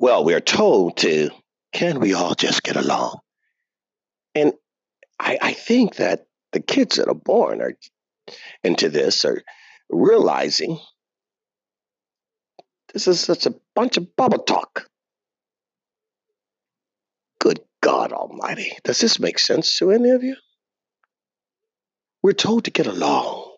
[0.00, 1.28] well, we're told to,
[1.74, 3.20] can we all just get along?
[4.34, 4.54] And
[5.20, 7.76] I, I think that the kids that are born are
[8.64, 9.42] into this are
[9.90, 10.80] realizing
[12.94, 14.88] this is such a bunch of bubble talk.
[17.38, 18.72] Good God Almighty.
[18.82, 20.36] Does this make sense to any of you?
[22.22, 23.54] We're told to get along,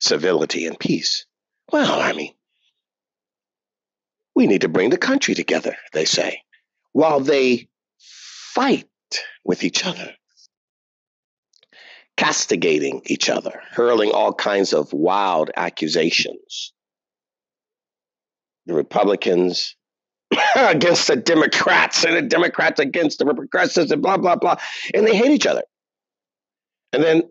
[0.00, 1.26] civility and peace.
[1.72, 2.34] Well, I mean,
[4.34, 6.40] we need to bring the country together, they say,
[6.92, 7.68] while they
[7.98, 8.88] fight
[9.44, 10.12] with each other,
[12.16, 16.72] castigating each other, hurling all kinds of wild accusations.
[18.66, 19.76] The Republicans
[20.56, 24.56] against the Democrats and the Democrats against the progressives and blah, blah, blah.
[24.94, 25.62] And they hate each other.
[26.92, 27.22] And then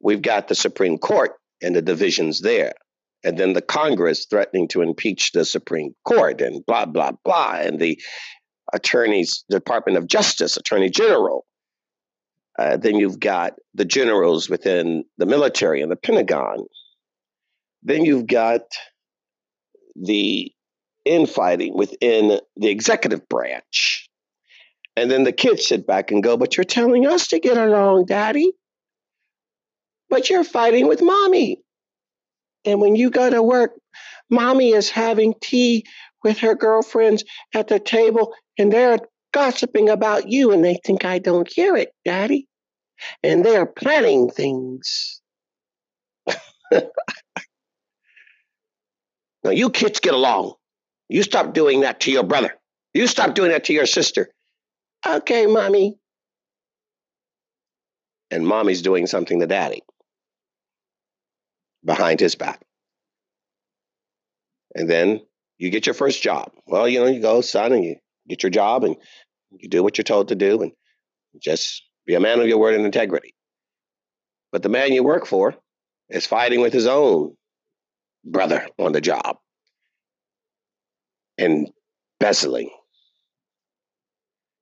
[0.00, 2.74] we've got the Supreme Court and the divisions there
[3.22, 7.78] and then the Congress threatening to impeach the Supreme Court and blah, blah, blah, and
[7.78, 8.00] the
[8.72, 11.44] attorneys, Department of Justice, Attorney General.
[12.58, 16.66] Uh, then you've got the generals within the military and the Pentagon.
[17.82, 18.62] Then you've got
[19.96, 20.52] the
[21.04, 24.08] infighting within the executive branch.
[24.96, 28.06] And then the kids sit back and go, But you're telling us to get along,
[28.06, 28.52] Daddy.
[30.10, 31.62] But you're fighting with mommy.
[32.64, 33.72] And when you go to work,
[34.28, 35.84] mommy is having tea
[36.22, 38.98] with her girlfriends at the table and they're
[39.32, 42.46] gossiping about you and they think I don't hear it, Daddy.
[43.22, 45.22] And they're planning things.
[46.72, 46.82] now,
[49.44, 50.54] you kids get along.
[51.08, 52.54] You stop doing that to your brother.
[52.92, 54.28] You stop doing that to your sister.
[55.06, 55.96] Okay, mommy.
[58.30, 59.82] And mommy's doing something to daddy
[61.84, 62.60] behind his back.
[64.74, 65.20] And then
[65.58, 66.52] you get your first job.
[66.66, 67.96] Well, you know, you go, son, and you
[68.28, 68.96] get your job and
[69.58, 70.72] you do what you're told to do and
[71.40, 73.34] just be a man of your word and integrity.
[74.52, 75.54] But the man you work for
[76.08, 77.36] is fighting with his own
[78.24, 79.38] brother on the job
[81.38, 81.70] and
[82.20, 82.70] embezzling,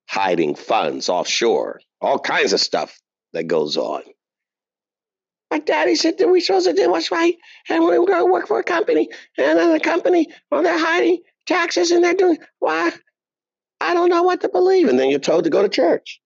[0.08, 2.98] hiding funds offshore, all kinds of stuff
[3.32, 4.02] that goes on.
[5.50, 7.34] My daddy said that we supposed to do what's right,
[7.68, 11.22] and we're going to work for a company, and then the company, well, they're hiding
[11.48, 12.92] taxes and they're doing why?
[13.80, 14.88] I don't know what to believe.
[14.88, 16.20] And then you're told to go to church.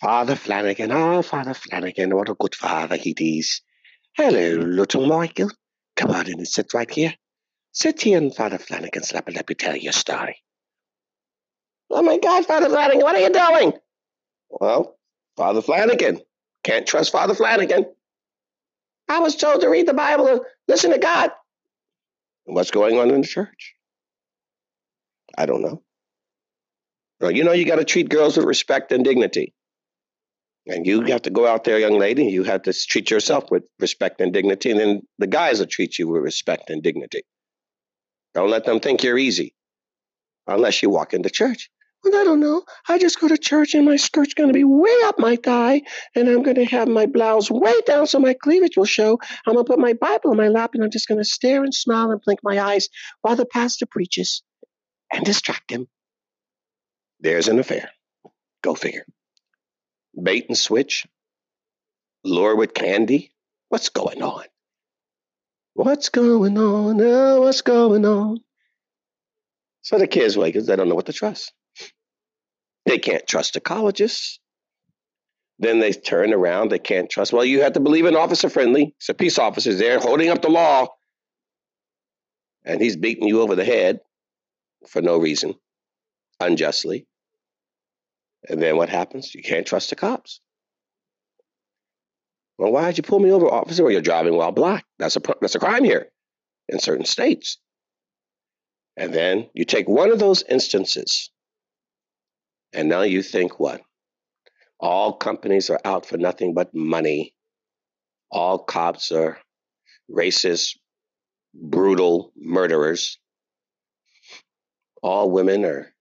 [0.00, 3.62] Father Flanagan, oh, Father Flanagan, what a good father he is.
[4.16, 5.50] Hello, little Michael.
[5.96, 7.14] Come on in and sit right here.
[7.72, 10.36] Sit here and Father Flanagan's lap and let me tell you a story.
[11.90, 13.72] Oh my God, Father Flanagan, what are you doing?
[14.50, 14.96] Well,
[15.36, 16.20] Father Flanagan,
[16.64, 17.86] can't trust Father Flanagan.
[19.08, 21.30] I was told to read the Bible and listen to God.
[22.44, 23.74] What's going on in the church?
[25.36, 25.82] I don't know.
[27.20, 29.54] Well, you know, you got to treat girls with respect and dignity.
[30.66, 33.64] And you have to go out there, young lady, you have to treat yourself with
[33.78, 34.70] respect and dignity.
[34.70, 37.22] And then the guys will treat you with respect and dignity.
[38.32, 39.54] Don't let them think you're easy
[40.46, 41.70] unless you walk into church.
[42.04, 42.62] Well, I don't know.
[42.86, 45.82] I just go to church and my skirt's going to be way up my thigh
[46.14, 49.18] and I'm going to have my blouse way down so my cleavage will show.
[49.46, 51.64] I'm going to put my Bible in my lap and I'm just going to stare
[51.64, 52.90] and smile and blink my eyes
[53.22, 54.42] while the pastor preaches
[55.10, 55.88] and distract him.
[57.20, 57.90] There's an affair.
[58.62, 59.06] Go figure.
[60.20, 61.06] Bait and switch.
[62.22, 63.32] Lure with candy.
[63.70, 64.44] What's going on?
[65.72, 67.00] What's going on?
[67.00, 68.40] Oh, what's going on?
[69.80, 71.52] So the kids wake up, they don't know what to trust.
[72.86, 74.38] They can't trust ecologists.
[75.58, 77.32] Then they turn around, they can't trust.
[77.32, 78.94] Well, you have to believe in officer friendly.
[78.98, 80.88] So peace officers there holding up the law.
[82.64, 84.00] And he's beating you over the head
[84.88, 85.54] for no reason,
[86.40, 87.06] unjustly.
[88.48, 89.34] And then what happens?
[89.34, 90.40] You can't trust the cops.
[92.58, 93.82] Well, why did you pull me over, officer?
[93.82, 94.84] Well, you're driving while black.
[94.98, 96.08] That's a that's a crime here
[96.68, 97.58] in certain states.
[98.96, 101.30] And then you take one of those instances
[102.74, 103.80] and now you think what?
[104.80, 107.34] All companies are out for nothing but money.
[108.30, 109.38] All cops are
[110.10, 110.76] racist,
[111.54, 113.18] brutal murderers.
[115.02, 115.94] All women are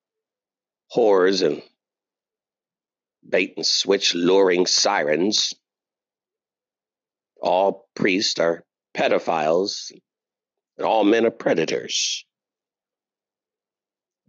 [0.96, 1.62] whores and
[3.28, 5.54] bait and switch luring sirens.
[7.42, 8.64] All priests are
[8.96, 9.92] pedophiles,
[10.78, 12.26] and all men are predators.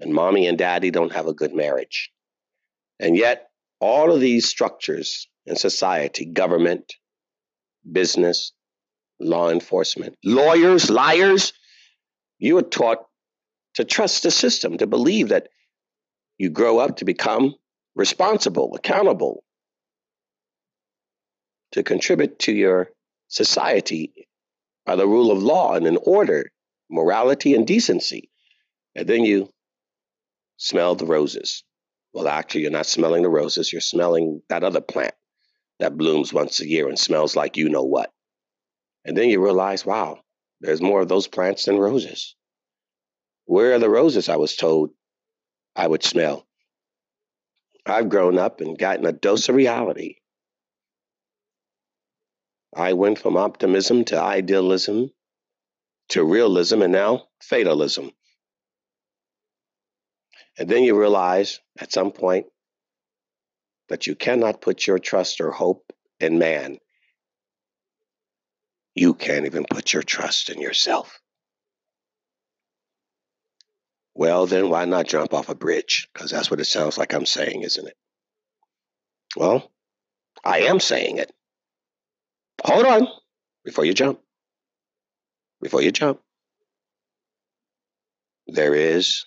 [0.01, 2.11] And mommy and daddy don't have a good marriage.
[3.01, 3.49] And yet,
[3.81, 6.95] all of these structures in society government,
[7.91, 8.53] business,
[9.21, 11.53] law enforcement, lawyers, liars
[12.39, 12.99] you are taught
[13.75, 15.49] to trust the system, to believe that
[16.39, 17.55] you grow up to become
[17.95, 19.45] responsible, accountable,
[21.73, 22.91] to contribute to your
[23.29, 24.13] society
[24.87, 26.51] by the rule of law and in order,
[26.91, 28.31] morality and decency.
[28.95, 29.51] And then you
[30.57, 31.65] smell the roses.
[32.15, 35.15] Well, actually, you're not smelling the roses, you're smelling that other plant
[35.81, 38.13] that blooms once a year and smells like you know what.
[39.05, 40.21] And then you realize, wow,
[40.61, 42.37] there's more of those plants than roses.
[43.47, 44.91] Where are the roses I was told
[45.77, 46.47] I would smell?
[47.85, 50.17] I've grown up and gotten a dose of reality.
[52.75, 55.11] I went from optimism to idealism
[56.11, 58.11] to realism and now fatalism.
[60.59, 62.47] And then you realize at some point
[63.89, 66.79] that you cannot put your trust or hope in man.
[68.95, 71.21] You can't even put your trust in yourself.
[74.15, 76.09] Well, then why not jump off a bridge?
[76.13, 77.97] Because that's what it sounds like I'm saying, isn't it?
[79.37, 79.73] Well,
[80.45, 81.33] I am saying it.
[82.65, 83.09] Hold on
[83.65, 84.21] before you jump.
[85.61, 86.21] Before you jump.
[88.47, 89.25] There is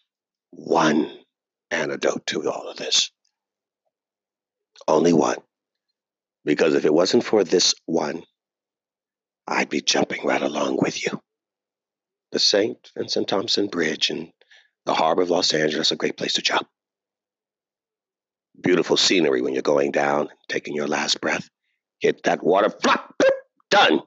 [0.51, 1.11] one
[1.71, 3.11] antidote to all of this.
[4.87, 5.37] Only one.
[6.45, 8.23] Because if it wasn't for this one,
[9.47, 11.21] I'd be jumping right along with you.
[12.31, 12.77] The St.
[12.95, 14.31] Vincent Thompson Bridge and
[14.85, 16.67] the harbor of Los Angeles, a great place to jump.
[18.61, 21.49] Beautiful scenery when you're going down, taking your last breath.
[21.99, 23.21] Hit that water, flop,
[23.69, 24.01] done.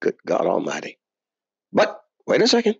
[0.00, 0.98] Good God Almighty.
[1.72, 2.76] But wait a second.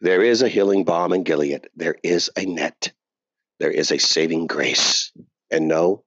[0.00, 1.68] There is a healing balm in Gilead.
[1.76, 2.92] There is a net.
[3.60, 5.12] There is a saving grace.
[5.50, 6.04] And no,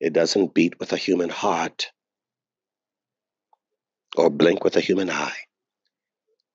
[0.00, 1.90] it doesn't beat with a human heart
[4.16, 5.36] or blink with a human eye.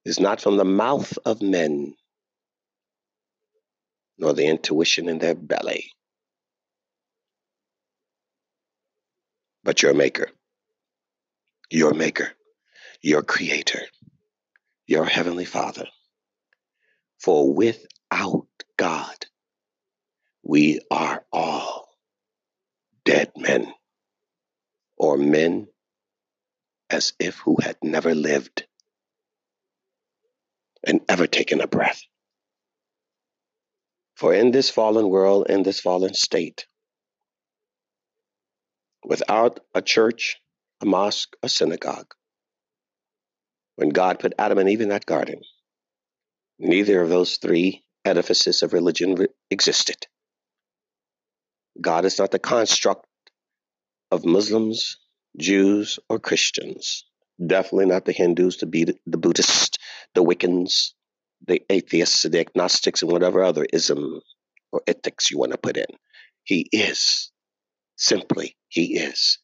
[0.06, 1.96] It's not from the mouth of men,
[4.18, 5.92] nor the intuition in their belly,
[9.64, 10.30] but your maker,
[11.70, 12.32] your maker,
[13.02, 13.82] your creator,
[14.88, 15.86] your heavenly father.
[17.20, 19.26] For without God,
[20.44, 21.90] we are all
[23.06, 23.74] dead men,
[24.98, 25.68] or men
[26.90, 28.66] as if who had never lived
[30.86, 32.02] and ever taken a breath.
[34.16, 36.68] For in this fallen world, in this fallen state,
[39.06, 40.42] without a church,
[40.82, 42.14] a mosque, a synagogue,
[43.76, 45.42] when God put Adam and Eve in that garden,
[46.60, 49.16] neither of those three edifices of religion
[49.50, 49.98] existed.
[51.80, 53.06] God is not the construct
[54.12, 54.98] of Muslims,
[55.38, 57.06] Jews, or Christians.
[57.46, 59.78] Definitely not the Hindus, the, the Buddhists,
[60.14, 60.92] the Wiccans,
[61.48, 64.20] the atheists, the agnostics, and whatever other ism
[64.72, 65.86] or ethics you want to put in.
[66.44, 67.32] He is.
[67.98, 69.40] Simply, He is.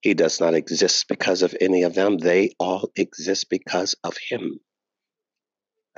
[0.00, 2.18] He does not exist because of any of them.
[2.18, 4.60] They all exist because of Him.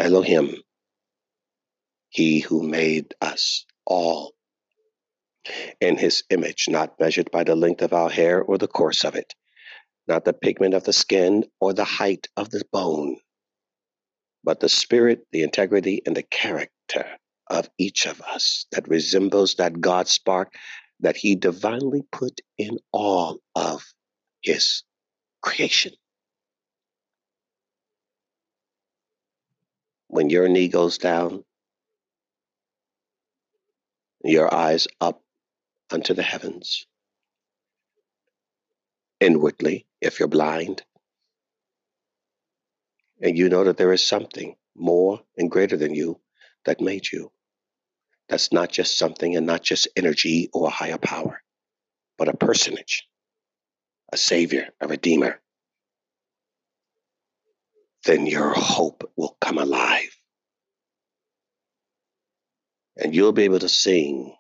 [0.01, 0.57] Elohim,
[2.11, 4.35] He who made us all
[5.81, 9.15] in his image, not measured by the length of our hair or the coarse of
[9.17, 9.35] it,
[10.09, 13.19] not the pigment of the skin or the height of the bone,
[14.45, 17.07] but the spirit, the integrity, and the character
[17.51, 20.55] of each of us that resembles that God spark
[21.01, 23.85] that he divinely put in all of
[24.43, 24.85] his
[25.43, 25.93] creation.
[30.11, 31.45] When your knee goes down,
[34.25, 35.23] your eyes up
[35.89, 36.85] unto the heavens.
[39.21, 40.83] Inwardly, if you're blind,
[43.23, 46.21] and you know that there is something more and greater than you
[46.65, 47.31] that made you.
[48.29, 51.41] That's not just something and not just energy or a higher power,
[52.19, 53.07] but a personage,
[54.13, 55.41] a savior, a redeemer.
[58.05, 60.17] Then your hope will come alive.
[62.97, 64.35] And you'll be able to sing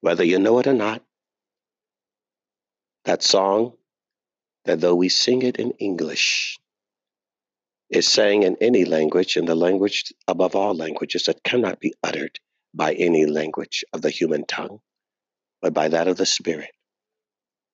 [0.00, 1.02] whether you know it or not.
[3.04, 3.74] That song,
[4.64, 6.58] that though we sing it in English,
[7.88, 12.38] is sang in any language, in the language above all languages that cannot be uttered
[12.72, 14.78] by any language of the human tongue,
[15.60, 16.70] but by that of the Spirit.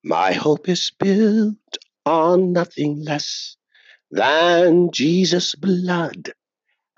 [0.03, 3.56] My hope is built on nothing less
[4.11, 6.33] than Jesus' blood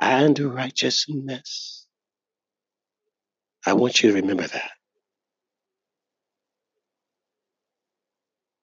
[0.02, 1.86] and righteousness.
[3.66, 4.64] I want you to remember that.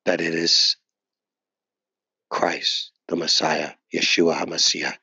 [0.06, 0.76] that it is
[2.30, 4.96] Christ, the Messiah, Yeshua HaMashiach,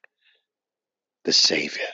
[1.25, 1.88] the Savior.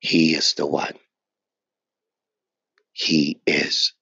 [0.00, 0.94] He is the one.
[2.92, 3.94] He is